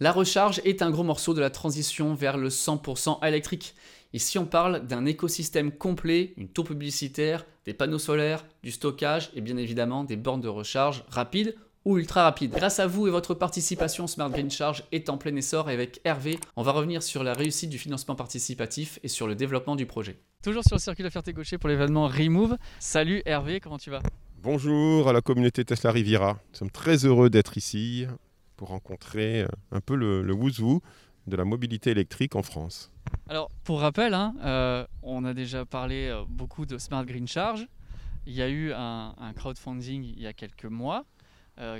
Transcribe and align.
La 0.00 0.12
recharge 0.12 0.60
est 0.64 0.80
un 0.82 0.90
gros 0.90 1.02
morceau 1.02 1.34
de 1.34 1.40
la 1.40 1.50
transition 1.50 2.14
vers 2.14 2.36
le 2.36 2.50
100% 2.50 3.26
électrique. 3.26 3.74
Ici, 4.12 4.38
on 4.38 4.46
parle 4.46 4.86
d'un 4.86 5.04
écosystème 5.06 5.72
complet, 5.72 6.34
une 6.36 6.46
tour 6.46 6.66
publicitaire, 6.66 7.44
des 7.64 7.74
panneaux 7.74 7.98
solaires, 7.98 8.44
du 8.62 8.70
stockage 8.70 9.30
et 9.34 9.40
bien 9.40 9.56
évidemment 9.56 10.04
des 10.04 10.14
bornes 10.14 10.40
de 10.40 10.46
recharge 10.46 11.02
rapides 11.08 11.56
ou 11.84 11.98
ultra 11.98 12.22
rapides. 12.22 12.52
Grâce 12.52 12.78
à 12.78 12.86
vous 12.86 13.08
et 13.08 13.10
votre 13.10 13.34
participation, 13.34 14.06
Smart 14.06 14.30
Green 14.30 14.52
Charge 14.52 14.84
est 14.92 15.08
en 15.08 15.18
plein 15.18 15.34
essor 15.34 15.68
et 15.68 15.72
avec 15.72 16.00
Hervé, 16.04 16.38
on 16.54 16.62
va 16.62 16.70
revenir 16.70 17.02
sur 17.02 17.24
la 17.24 17.32
réussite 17.32 17.70
du 17.70 17.78
financement 17.78 18.14
participatif 18.14 19.00
et 19.02 19.08
sur 19.08 19.26
le 19.26 19.34
développement 19.34 19.74
du 19.74 19.86
projet. 19.86 20.20
Toujours 20.44 20.62
sur 20.62 20.76
le 20.76 20.80
circuit 20.80 21.02
de 21.02 21.10
Ferté 21.10 21.32
Gaucher 21.32 21.58
pour 21.58 21.70
l'événement 21.70 22.06
Remove. 22.06 22.56
Salut 22.78 23.20
Hervé, 23.26 23.58
comment 23.58 23.78
tu 23.78 23.90
vas? 23.90 24.02
Bonjour 24.44 25.08
à 25.08 25.12
la 25.12 25.22
communauté 25.22 25.64
Tesla 25.64 25.90
Riviera. 25.90 26.38
Nous 26.52 26.58
sommes 26.58 26.70
très 26.70 27.04
heureux 27.04 27.30
d'être 27.30 27.56
ici 27.56 28.06
pour 28.58 28.68
rencontrer 28.68 29.42
euh, 29.42 29.48
un 29.72 29.80
peu 29.80 29.94
le, 29.94 30.22
le 30.22 30.34
de 30.34 31.36
la 31.36 31.44
mobilité 31.44 31.90
électrique 31.90 32.34
en 32.36 32.42
France. 32.42 32.90
Alors, 33.28 33.50
pour 33.64 33.80
rappel, 33.80 34.12
hein, 34.12 34.34
euh, 34.44 34.84
on 35.02 35.24
a 35.24 35.32
déjà 35.32 35.64
parlé 35.64 36.08
euh, 36.08 36.24
beaucoup 36.28 36.66
de 36.66 36.76
Smart 36.76 37.04
Green 37.06 37.28
Charge. 37.28 37.66
Il 38.26 38.34
y 38.34 38.42
a 38.42 38.48
eu 38.48 38.72
un, 38.74 39.14
crowdfunding 39.36 40.04
il 40.04 40.20
y 40.20 40.26
a 40.26 40.34
quelques 40.34 40.66
mois 40.66 41.06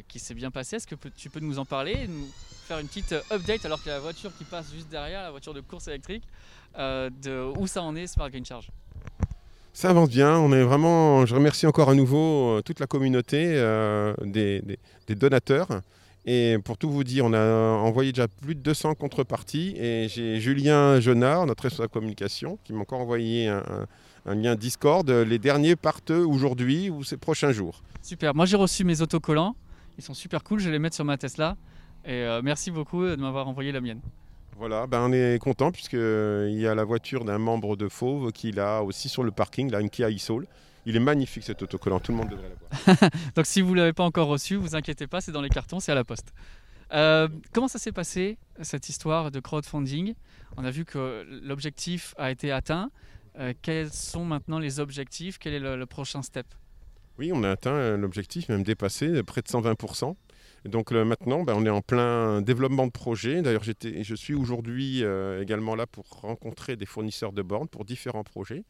qui 0.08 0.18
s'est 0.18 0.34
bien 0.34 0.50
passé. 0.50 0.76
Est-ce 0.76 0.88
que 0.88 0.96
tu 1.14 1.30
peux 1.30 1.38
nous 1.38 1.60
en 1.60 1.64
parler 1.64 1.92
et 1.92 2.08
nous 2.08 2.26
faire 2.66 2.80
une 2.80 2.88
petite 2.88 3.14
update 3.30 3.64
alors 3.64 3.78
qu'il 3.80 3.88
y 3.88 3.92
a 3.92 3.96
la 3.96 4.00
voiture 4.00 4.32
qui 4.36 4.44
passe 4.44 4.72
juste 4.72 4.88
derrière, 4.88 5.22
la 5.22 5.30
voiture 5.30 5.54
de 5.54 5.60
course 5.60 5.86
électrique, 5.88 6.24
de 6.74 7.52
où 7.56 7.66
ça 7.66 7.82
en 7.82 7.94
est 7.94 8.06
Smart 8.06 8.30
Green 8.30 8.46
Charge? 8.46 8.70
Ça 9.74 9.90
avance 9.90 10.08
bien. 10.08 10.36
On 10.38 10.52
est 10.52 10.62
vraiment. 10.62 11.26
Je 11.26 11.34
remercie 11.34 11.66
encore 11.66 11.90
à 11.90 11.94
nouveau 11.94 12.62
toute 12.62 12.80
la 12.80 12.86
communauté 12.86 13.52
des, 14.24 14.78
donateurs 15.10 15.68
et 16.30 16.58
pour 16.58 16.76
tout 16.76 16.90
vous 16.90 17.04
dire, 17.04 17.24
on 17.24 17.32
a 17.32 17.40
envoyé 17.78 18.12
déjà 18.12 18.28
plus 18.28 18.54
de 18.54 18.60
200 18.60 18.96
contreparties. 18.96 19.74
Et 19.78 20.08
j'ai 20.10 20.38
Julien 20.38 21.00
Jonard, 21.00 21.46
notre 21.46 21.62
responsable 21.62 21.88
communication, 21.88 22.58
qui 22.64 22.74
m'a 22.74 22.80
encore 22.80 23.00
envoyé 23.00 23.48
un, 23.48 24.34
lien 24.34 24.54
Discord. 24.54 25.08
Les 25.08 25.38
derniers 25.38 25.74
partent 25.74 26.10
aujourd'hui 26.10 26.90
ou 26.90 27.02
ces 27.02 27.16
prochains 27.16 27.50
jours. 27.50 27.82
Super. 28.02 28.34
Moi, 28.34 28.44
j'ai 28.44 28.58
reçu 28.58 28.84
mes 28.84 29.00
autocollants. 29.00 29.56
Ils 29.96 30.04
sont 30.04 30.12
super 30.12 30.44
cool. 30.44 30.60
Je 30.60 30.66
vais 30.66 30.72
les 30.72 30.78
mettre 30.78 30.96
sur 30.96 31.04
ma 31.06 31.16
Tesla. 31.16 31.56
Et 32.04 32.10
euh, 32.10 32.42
merci 32.44 32.70
beaucoup 32.70 33.06
de 33.06 33.16
m'avoir 33.16 33.48
envoyé 33.48 33.72
la 33.72 33.80
mienne. 33.80 34.00
Voilà, 34.58 34.86
ben 34.86 35.00
on 35.00 35.12
est 35.12 35.38
content 35.40 35.72
puisqu'il 35.72 36.60
y 36.60 36.66
a 36.66 36.74
la 36.74 36.84
voiture 36.84 37.24
d'un 37.24 37.38
membre 37.38 37.74
de 37.74 37.88
Fauve 37.88 38.32
qui 38.32 38.52
l'a 38.52 38.82
aussi 38.82 39.08
sur 39.08 39.22
le 39.22 39.30
parking, 39.30 39.70
là, 39.70 39.80
une 39.80 39.88
Kia 39.88 40.10
e-Soul. 40.10 40.46
Il 40.88 40.96
est 40.96 41.00
magnifique 41.00 41.42
cet 41.42 41.62
autocollant, 41.62 42.00
tout 42.00 42.12
le 42.12 42.16
monde 42.16 42.30
devrait 42.30 42.48
l'avoir. 42.48 43.10
Donc 43.36 43.44
si 43.44 43.60
vous 43.60 43.72
ne 43.74 43.80
l'avez 43.80 43.92
pas 43.92 44.04
encore 44.04 44.26
reçu, 44.26 44.56
vous 44.56 44.74
inquiétez 44.74 45.06
pas, 45.06 45.20
c'est 45.20 45.32
dans 45.32 45.42
les 45.42 45.50
cartons, 45.50 45.80
c'est 45.80 45.92
à 45.92 45.94
la 45.94 46.02
poste. 46.02 46.32
Euh, 46.94 47.28
comment 47.52 47.68
ça 47.68 47.78
s'est 47.78 47.92
passé, 47.92 48.38
cette 48.62 48.88
histoire 48.88 49.30
de 49.30 49.38
crowdfunding? 49.38 50.14
On 50.56 50.64
a 50.64 50.70
vu 50.70 50.86
que 50.86 51.26
l'objectif 51.42 52.14
a 52.16 52.30
été 52.30 52.50
atteint. 52.52 52.90
Euh, 53.38 53.52
quels 53.60 53.92
sont 53.92 54.24
maintenant 54.24 54.58
les 54.58 54.80
objectifs? 54.80 55.38
Quel 55.38 55.52
est 55.52 55.60
le, 55.60 55.84
prochain 55.84 56.22
step? 56.22 56.46
Oui, 57.18 57.32
on 57.34 57.44
a 57.44 57.50
atteint 57.50 57.74
euh, 57.74 57.98
l'objectif, 57.98 58.48
même 58.48 58.62
dépassé, 58.62 59.22
près 59.22 59.42
de 59.42 59.46
120%. 59.46 60.16
Donc 60.64 60.90
maintenant, 60.92 61.44
ben, 61.44 61.54
on 61.56 61.64
est 61.64 61.70
en 61.70 61.82
plein 61.82 62.42
développement 62.42 62.86
de 62.86 62.92
projet. 62.92 63.42
D'ailleurs, 63.42 63.62
je 63.64 64.14
suis 64.14 64.34
aujourd'hui 64.34 65.02
également 65.40 65.74
là 65.74 65.86
pour 65.86 66.04
rencontrer 66.20 66.76
des 66.76 66.86
fournisseurs 66.86 67.32
de 67.32 67.42
bornes 67.42 67.68
pour 67.68 67.84
différents 67.84 68.24
projets. 68.24 68.64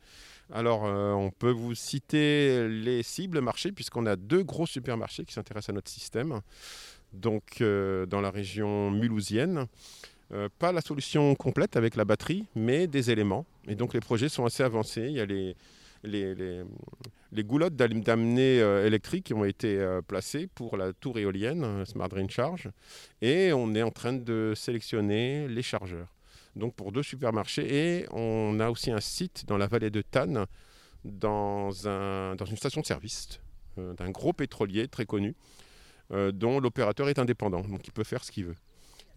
Alors, 0.50 0.86
euh, 0.86 1.12
on 1.12 1.30
peut 1.30 1.50
vous 1.50 1.74
citer 1.74 2.68
les 2.68 3.02
cibles 3.02 3.40
marchés, 3.40 3.70
puisqu'on 3.70 4.06
a 4.06 4.16
deux 4.16 4.42
gros 4.42 4.66
supermarchés 4.66 5.24
qui 5.24 5.34
s'intéressent 5.34 5.70
à 5.70 5.72
notre 5.74 5.90
système. 5.90 6.40
Donc, 7.12 7.60
euh, 7.60 8.06
dans 8.06 8.20
la 8.20 8.30
région 8.30 8.90
mulhousienne. 8.90 9.66
Euh, 10.32 10.48
pas 10.58 10.72
la 10.72 10.82
solution 10.82 11.34
complète 11.34 11.76
avec 11.76 11.96
la 11.96 12.04
batterie, 12.04 12.44
mais 12.54 12.86
des 12.86 13.10
éléments. 13.10 13.46
Et 13.66 13.74
donc, 13.74 13.94
les 13.94 14.00
projets 14.00 14.28
sont 14.28 14.44
assez 14.44 14.62
avancés. 14.62 15.06
Il 15.08 15.12
y 15.12 15.20
a 15.20 15.26
les, 15.26 15.54
les, 16.04 16.64
goulottes 17.44 17.76
d'amener 17.76 18.58
électriques 18.84 19.26
qui 19.26 19.34
ont 19.34 19.44
été 19.44 19.78
placées 20.06 20.46
pour 20.46 20.76
la 20.76 20.92
tour 20.92 21.18
éolienne 21.18 21.84
Smart 21.84 22.08
Green 22.08 22.30
Charge. 22.30 22.70
Et 23.20 23.52
on 23.52 23.74
est 23.74 23.82
en 23.82 23.90
train 23.90 24.12
de 24.12 24.52
sélectionner 24.56 25.48
les 25.48 25.62
chargeurs 25.62 26.08
donc 26.56 26.74
pour 26.74 26.92
deux 26.92 27.02
supermarchés. 27.02 27.66
Et 28.00 28.06
on 28.12 28.60
a 28.60 28.68
aussi 28.68 28.90
un 28.90 29.00
site 29.00 29.44
dans 29.46 29.56
la 29.56 29.66
vallée 29.66 29.90
de 29.90 30.02
Tannes, 30.02 30.44
dans, 31.04 31.70
dans 31.70 32.44
une 32.44 32.56
station 32.56 32.80
de 32.80 32.86
service 32.86 33.40
euh, 33.78 33.94
d'un 33.94 34.10
gros 34.10 34.32
pétrolier 34.32 34.88
très 34.88 35.06
connu, 35.06 35.34
euh, 36.12 36.32
dont 36.32 36.60
l'opérateur 36.60 37.08
est 37.08 37.18
indépendant, 37.18 37.60
donc 37.60 37.86
il 37.86 37.92
peut 37.92 38.04
faire 38.04 38.24
ce 38.24 38.32
qu'il 38.32 38.46
veut. 38.46 38.56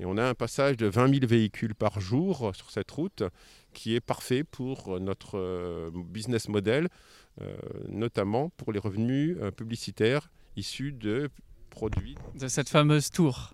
Et 0.01 0.05
on 0.05 0.17
a 0.17 0.27
un 0.27 0.33
passage 0.33 0.75
de 0.75 0.87
20 0.87 1.19
000 1.19 1.27
véhicules 1.27 1.75
par 1.75 2.01
jour 2.01 2.51
sur 2.53 2.71
cette 2.71 2.91
route 2.91 3.23
qui 3.73 3.95
est 3.95 4.01
parfait 4.01 4.43
pour 4.43 4.99
notre 4.99 5.37
euh, 5.37 5.91
business 5.93 6.49
model, 6.49 6.89
notamment 7.87 8.49
pour 8.57 8.73
les 8.73 8.79
revenus 8.79 9.37
publicitaires 9.55 10.29
issus 10.57 10.91
de 10.91 11.29
produits. 11.69 12.15
De 12.37 12.49
cette 12.49 12.67
fameuse 12.67 13.09
tour 13.09 13.53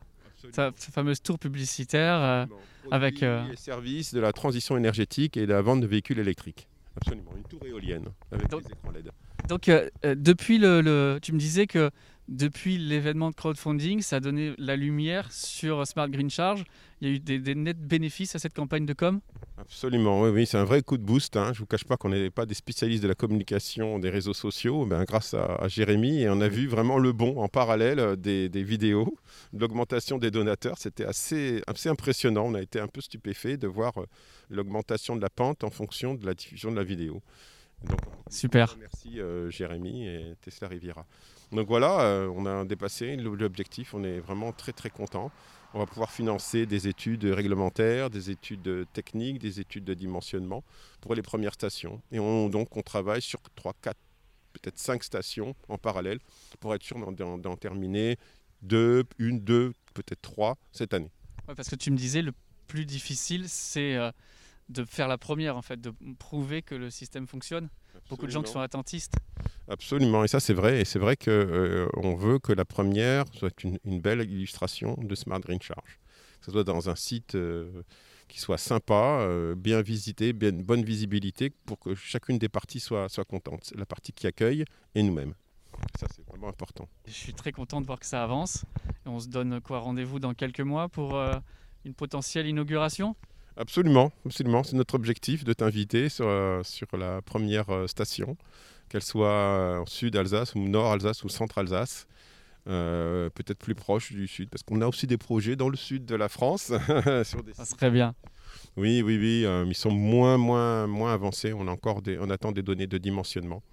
cette 0.51 0.93
fameuse 0.93 1.21
tour 1.21 1.39
publicitaire 1.39 2.15
euh, 2.15 2.45
avec. 2.91 3.23
Euh... 3.23 3.47
Les 3.49 3.55
services 3.55 4.13
de 4.13 4.19
la 4.19 4.33
transition 4.33 4.77
énergétique 4.77 5.37
et 5.37 5.45
de 5.45 5.53
la 5.53 5.61
vente 5.61 5.81
de 5.81 5.87
véhicules 5.87 6.19
électriques. 6.19 6.67
Absolument, 6.95 7.31
une 7.35 7.43
tour 7.43 7.59
éolienne 7.65 8.05
avec 8.31 8.49
donc, 8.49 8.63
des 8.63 8.71
écrans 8.71 8.91
LED. 8.91 9.11
Donc, 9.47 9.69
euh, 9.69 9.89
euh, 10.03 10.15
depuis 10.15 10.57
le, 10.57 11.19
tu 11.21 11.31
me 11.31 11.37
disais 11.37 11.67
que 11.67 11.91
depuis 12.27 12.77
l'événement 12.77 13.29
de 13.29 13.35
crowdfunding, 13.35 14.01
ça 14.01 14.17
a 14.17 14.19
donné 14.19 14.53
la 14.57 14.75
lumière 14.75 15.31
sur 15.31 15.85
Smart 15.87 16.09
Green 16.09 16.29
Charge. 16.29 16.65
Il 16.99 17.07
y 17.07 17.11
a 17.11 17.15
eu 17.15 17.19
des, 17.19 17.55
nets 17.55 17.79
bénéfices 17.79 18.35
à 18.35 18.39
cette 18.39 18.53
campagne 18.53 18.85
de 18.85 18.93
com? 18.93 19.21
Absolument, 19.57 20.21
oui, 20.21 20.29
oui 20.31 20.45
c'est 20.45 20.57
un 20.57 20.63
vrai 20.63 20.81
coup 20.81 20.97
de 20.97 21.03
boost. 21.03 21.37
Hein. 21.37 21.53
Je 21.53 21.59
ne 21.59 21.59
vous 21.59 21.65
cache 21.65 21.85
pas 21.85 21.95
qu'on 21.95 22.09
n'est 22.09 22.29
pas 22.29 22.45
des 22.45 22.53
spécialistes 22.55 23.03
de 23.03 23.07
la 23.07 23.15
communication 23.15 23.99
des 23.99 24.09
réseaux 24.09 24.33
sociaux, 24.33 24.85
ben, 24.85 25.03
grâce 25.03 25.33
à, 25.35 25.67
Jérémy, 25.67 26.21
et 26.23 26.29
on 26.29 26.41
a 26.41 26.47
vu 26.47 26.67
vraiment 26.67 26.97
le 26.97 27.13
bon 27.13 27.39
en 27.39 27.47
parallèle 27.47 27.99
euh, 27.99 28.15
des, 28.15 28.63
vidéos, 28.63 29.15
l'augmentation 29.53 30.17
des 30.17 30.31
donateurs. 30.31 30.77
C'était 30.79 31.05
assez, 31.05 31.61
assez 31.67 31.87
impressionnant. 31.87 32.45
On 32.47 32.55
a 32.55 32.61
été 32.61 32.79
un 32.79 32.87
peu 32.87 33.01
stupéfait 33.01 33.57
de 33.57 33.67
voir 33.67 34.01
euh, 34.01 34.05
l'augmentation 34.49 35.15
de 35.15 35.21
la 35.21 35.29
pente 35.29 35.63
en 35.63 35.69
fonction 35.69 36.15
de 36.15 36.25
la 36.25 36.33
diffusion 36.33 36.71
de 36.71 36.75
la 36.75 36.83
vidéo. 36.83 37.21
Donc, 37.83 37.99
Super. 38.29 38.75
Merci 38.79 39.19
euh, 39.19 39.49
Jérémy 39.51 40.07
et 40.07 40.33
Tesla 40.41 40.67
Riviera. 40.67 41.05
Donc 41.51 41.67
voilà, 41.67 42.01
euh, 42.01 42.31
on 42.35 42.45
a 42.45 42.65
dépassé 42.65 43.15
l'objectif, 43.15 43.93
on 43.93 44.03
est 44.03 44.19
vraiment 44.19 44.51
très 44.51 44.73
très 44.73 44.89
content. 44.89 45.31
On 45.73 45.79
va 45.79 45.85
pouvoir 45.85 46.11
financer 46.11 46.65
des 46.65 46.87
études 46.87 47.25
réglementaires, 47.25 48.09
des 48.09 48.31
études 48.31 48.85
techniques, 48.93 49.39
des 49.39 49.59
études 49.59 49.83
de 49.83 49.93
dimensionnement 49.93 50.63
pour 51.01 51.13
les 51.13 51.21
premières 51.21 51.53
stations. 51.53 52.01
Et 52.11 52.19
on, 52.19 52.49
donc 52.49 52.75
on 52.75 52.81
travaille 52.81 53.21
sur 53.21 53.39
3, 53.55 53.73
4, 53.81 53.97
peut-être 54.53 54.77
5 54.77 55.03
stations 55.03 55.55
en 55.67 55.77
parallèle 55.77 56.19
pour 56.59 56.73
être 56.73 56.83
sûr 56.83 56.97
d'en 57.11 57.55
terminer 57.57 58.17
2, 58.63 59.03
une, 59.19 59.39
deux, 59.39 59.73
peut-être 59.93 60.21
3 60.21 60.57
cette 60.71 60.93
année. 60.93 61.11
parce 61.45 61.69
que 61.69 61.75
tu 61.75 61.91
me 61.91 61.97
disais, 61.97 62.21
le 62.21 62.33
plus 62.67 62.85
difficile, 62.85 63.47
c'est 63.47 63.95
euh, 63.95 64.11
de 64.69 64.83
faire 64.83 65.07
la 65.07 65.17
première, 65.17 65.57
en 65.57 65.61
fait, 65.61 65.79
de 65.79 65.93
prouver 66.19 66.61
que 66.61 66.75
le 66.75 66.89
système 66.89 67.27
fonctionne. 67.27 67.69
Beaucoup 68.09 68.25
de 68.25 68.31
gens 68.31 68.43
qui 68.43 68.51
sont 68.51 68.59
attentistes. 68.59 69.15
Absolument, 69.69 70.23
et 70.23 70.27
ça 70.27 70.39
c'est 70.39 70.53
vrai. 70.53 70.81
Et 70.81 70.85
c'est 70.85 70.99
vrai 70.99 71.17
qu'on 71.17 71.31
euh, 71.31 72.15
veut 72.17 72.39
que 72.39 72.53
la 72.53 72.65
première 72.65 73.25
soit 73.33 73.63
une, 73.63 73.99
belle 73.99 74.21
illustration 74.21 74.97
de 75.01 75.13
Smart 75.15 75.39
Green 75.39 75.61
Charge. 75.61 75.99
Que 76.39 76.45
ce 76.45 76.51
soit 76.51 76.63
dans 76.63 76.89
un 76.89 76.95
site 76.95 77.35
euh, 77.35 77.83
qui 78.29 78.39
soit 78.39 78.57
sympa, 78.57 79.19
euh, 79.21 79.55
bien 79.55 79.81
visité, 79.81 80.31
bien, 80.31 80.51
bonne 80.51 80.83
visibilité, 80.83 81.49
pour 81.65 81.79
que 81.79 81.95
chacune 81.95 82.37
des 82.37 82.47
parties 82.47 82.79
soit, 82.79 83.09
soit 83.09 83.25
contente. 83.25 83.73
La 83.75 83.85
partie 83.85 84.13
qui 84.13 84.25
accueille 84.27 84.63
et 84.95 85.03
nous-mêmes. 85.03 85.33
Ça 85.99 86.07
c'est 86.15 86.25
vraiment 86.27 86.47
important. 86.47 86.87
Je 87.05 87.11
suis 87.11 87.33
très 87.33 87.51
content 87.51 87.81
de 87.81 87.85
voir 87.85 87.99
que 87.99 88.05
ça 88.05 88.23
avance. 88.23 88.63
Et 89.05 89.09
on 89.09 89.19
se 89.19 89.27
donne 89.27 89.59
quoi 89.59 89.79
rendez-vous 89.79 90.19
dans 90.19 90.33
quelques 90.33 90.61
mois 90.61 90.87
pour 90.87 91.21
une 91.85 91.93
potentielle 91.93 92.47
inauguration? 92.47 93.15
Absolument, 93.57 94.11
absolument. 94.25 94.63
C'est 94.63 94.75
notre 94.75 94.95
objectif 94.95 95.43
de 95.43 95.53
t'inviter 95.53 96.09
sur, 96.09 96.25
sur 96.63 96.87
la 96.97 97.21
première 97.21 97.67
station 97.87 98.37
qu'elle 98.89 99.03
soit 99.03 99.79
en 99.79 99.85
sud 99.85 100.15
Alsace 100.15 100.55
ou 100.55 100.67
nord 100.67 100.91
Alsace 100.91 101.23
ou 101.23 101.29
centre 101.29 101.57
Alsace. 101.57 102.07
Euh, 102.67 103.29
peut-être 103.29 103.59
plus 103.59 103.75
proche 103.75 104.11
du 104.11 104.27
sud, 104.27 104.49
parce 104.49 104.61
qu'on 104.61 104.81
a 104.81 104.87
aussi 104.87 105.07
des 105.07 105.17
projets 105.17 105.55
dans 105.55 105.69
le 105.69 105.77
sud 105.77 106.05
de 106.05 106.15
la 106.15 106.27
France. 106.27 106.73
sur 107.23 107.41
des... 107.41 107.53
Ça 107.53 107.63
serait 107.63 107.91
bien. 107.91 108.13
Oui, 108.75 109.01
oui, 109.01 109.17
oui, 109.17 109.45
euh, 109.45 109.65
ils 109.65 109.75
sont 109.75 109.91
moins, 109.91 110.37
moins, 110.37 110.85
moins 110.85 111.13
avancés. 111.13 111.53
On, 111.53 111.67
a 111.67 111.71
encore 111.71 112.01
des, 112.01 112.17
on 112.19 112.29
attend 112.29 112.51
des 112.51 112.63
données 112.63 112.87
de 112.87 112.97
dimensionnement 112.97 113.63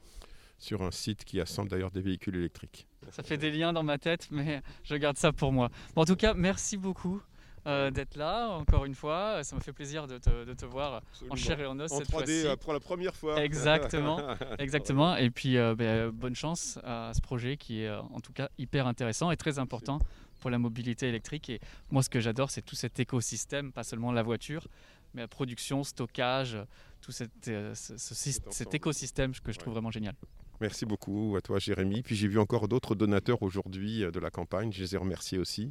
sur 0.58 0.82
un 0.82 0.92
site 0.92 1.24
qui 1.24 1.40
assemble 1.40 1.70
d'ailleurs 1.70 1.90
des 1.90 2.00
véhicules 2.00 2.36
électriques. 2.36 2.86
Ça 3.10 3.24
fait 3.24 3.36
des 3.36 3.50
liens 3.50 3.72
dans 3.72 3.82
ma 3.82 3.98
tête, 3.98 4.28
mais 4.30 4.62
je 4.84 4.94
garde 4.94 5.18
ça 5.18 5.32
pour 5.32 5.52
moi. 5.52 5.70
en 5.96 6.04
tout 6.04 6.16
cas, 6.16 6.34
merci 6.34 6.76
beaucoup. 6.76 7.20
Euh, 7.66 7.90
d'être 7.90 8.16
là 8.16 8.48
encore 8.48 8.84
une 8.84 8.94
fois. 8.94 9.42
Ça 9.42 9.56
me 9.56 9.60
fait 9.60 9.72
plaisir 9.72 10.06
de 10.06 10.18
te, 10.18 10.44
de 10.44 10.52
te 10.52 10.66
voir 10.66 11.02
en 11.30 11.34
chair 11.34 11.58
et 11.60 11.66
en 11.66 11.78
os 11.80 11.90
cette 11.90 12.10
fois-ci. 12.10 12.46
Euh, 12.46 12.56
pour 12.56 12.74
la 12.74 12.80
première 12.80 13.16
fois. 13.16 13.42
Exactement, 13.42 14.20
exactement. 14.58 15.16
Et 15.16 15.30
puis 15.30 15.56
euh, 15.56 15.74
ben, 15.74 16.10
bonne 16.10 16.34
chance 16.34 16.78
à 16.84 17.12
ce 17.14 17.22
projet 17.22 17.56
qui 17.56 17.82
est 17.82 17.90
en 17.90 18.20
tout 18.20 18.34
cas 18.34 18.50
hyper 18.58 18.86
intéressant 18.86 19.30
et 19.30 19.38
très 19.38 19.58
important 19.58 19.98
pour 20.40 20.50
la 20.50 20.58
mobilité 20.58 21.08
électrique. 21.08 21.48
Et 21.48 21.60
moi, 21.90 22.02
ce 22.02 22.10
que 22.10 22.20
j'adore, 22.20 22.50
c'est 22.50 22.60
tout 22.60 22.76
cet 22.76 23.00
écosystème, 23.00 23.72
pas 23.72 23.82
seulement 23.82 24.12
la 24.12 24.22
voiture, 24.22 24.68
mais 25.14 25.22
la 25.22 25.28
production, 25.28 25.84
stockage, 25.84 26.58
tout 27.00 27.12
cet, 27.12 27.48
euh, 27.48 27.72
cet 27.74 28.74
écosystème 28.74 29.32
que 29.32 29.52
je 29.52 29.58
trouve 29.58 29.72
vraiment 29.72 29.90
génial. 29.90 30.14
Merci 30.60 30.84
beaucoup 30.84 31.34
à 31.36 31.40
toi 31.40 31.58
Jérémy. 31.58 32.02
Puis 32.02 32.14
j'ai 32.14 32.28
vu 32.28 32.38
encore 32.38 32.68
d'autres 32.68 32.94
donateurs 32.94 33.42
aujourd'hui 33.42 34.00
de 34.00 34.20
la 34.20 34.30
campagne, 34.30 34.70
je 34.70 34.82
les 34.82 34.94
ai 34.94 34.98
remerciés 34.98 35.38
aussi. 35.38 35.70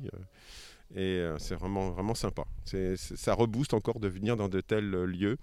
Euh, 0.95 1.35
et 1.35 1.39
c'est 1.39 1.55
vraiment, 1.55 1.91
vraiment 1.91 2.15
sympa. 2.15 2.45
ça 2.65 3.33
rebooste 3.33 3.73
encore 3.73 3.99
de 3.99 4.07
venir 4.07 4.37
dans 4.37 4.49
de 4.49 4.61
tels 4.61 4.89
lieux 4.89 5.37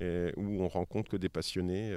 où 0.00 0.62
on 0.62 0.68
rencontre 0.68 1.10
que 1.10 1.16
des 1.16 1.28
passionnés 1.28 1.94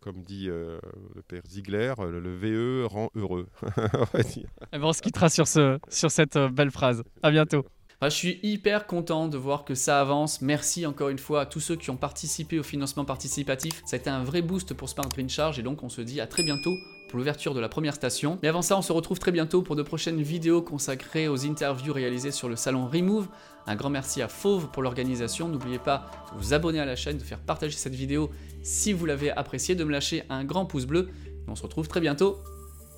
comme 0.00 0.24
dit 0.24 0.46
le 0.46 0.80
père 1.28 1.42
Ziegler, 1.46 1.94
le, 1.98 2.34
VE 2.34 2.86
rend 2.86 3.10
heureux. 3.14 3.46
Ben, 4.72 4.82
on 4.82 4.92
se 4.92 5.02
quittera 5.02 5.28
sur, 5.28 5.46
sur 5.46 6.10
cette 6.10 6.38
belle 6.38 6.70
phrase. 6.70 7.04
À 7.22 7.30
bientôt 7.30 7.64
je 8.08 8.16
suis 8.16 8.40
hyper 8.42 8.86
content 8.86 9.28
de 9.28 9.36
voir 9.36 9.64
que 9.64 9.74
ça 9.74 10.00
avance. 10.00 10.40
Merci 10.40 10.86
encore 10.86 11.08
une 11.08 11.18
fois 11.18 11.42
à 11.42 11.46
tous 11.46 11.60
ceux 11.60 11.76
qui 11.76 11.90
ont 11.90 11.96
participé 11.96 12.58
au 12.58 12.62
financement 12.62 13.04
participatif. 13.04 13.82
Ça 13.84 13.96
a 13.96 13.98
été 13.98 14.10
un 14.10 14.24
vrai 14.24 14.42
boost 14.42 14.74
pour 14.74 14.88
Smart 14.88 15.08
Green 15.08 15.28
Charge 15.28 15.58
et 15.58 15.62
donc 15.62 15.82
on 15.82 15.88
se 15.88 16.00
dit 16.00 16.20
à 16.20 16.26
très 16.26 16.42
bientôt 16.42 16.74
pour 17.08 17.18
l'ouverture 17.18 17.54
de 17.54 17.60
la 17.60 17.68
première 17.68 17.94
station. 17.94 18.38
Mais 18.42 18.48
avant 18.48 18.62
ça, 18.62 18.76
on 18.76 18.82
se 18.82 18.92
retrouve 18.92 19.18
très 19.18 19.32
bientôt 19.32 19.62
pour 19.62 19.76
de 19.76 19.82
prochaines 19.82 20.20
vidéos 20.20 20.62
consacrées 20.62 21.28
aux 21.28 21.46
interviews 21.46 21.92
réalisées 21.92 22.32
sur 22.32 22.48
le 22.48 22.56
salon 22.56 22.88
Remove. 22.88 23.28
Un 23.66 23.76
grand 23.76 23.90
merci 23.90 24.22
à 24.22 24.28
Fauve 24.28 24.70
pour 24.70 24.82
l'organisation. 24.82 25.48
N'oubliez 25.48 25.78
pas 25.78 26.10
de 26.32 26.38
vous 26.38 26.54
abonner 26.54 26.80
à 26.80 26.84
la 26.84 26.96
chaîne, 26.96 27.18
de 27.18 27.22
faire 27.22 27.38
partager 27.38 27.76
cette 27.76 27.94
vidéo 27.94 28.30
si 28.62 28.92
vous 28.92 29.06
l'avez 29.06 29.30
appréciée, 29.30 29.74
de 29.74 29.84
me 29.84 29.92
lâcher 29.92 30.24
un 30.28 30.44
grand 30.44 30.66
pouce 30.66 30.86
bleu. 30.86 31.10
on 31.46 31.54
se 31.54 31.62
retrouve 31.62 31.86
très 31.86 32.00
bientôt. 32.00 32.38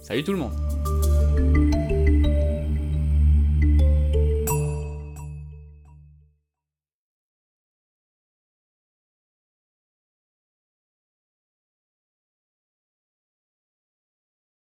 Salut 0.01 0.23
tout 0.23 0.33
le 0.33 0.39
monde 0.39 0.53